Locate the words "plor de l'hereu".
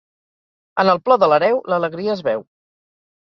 1.09-1.59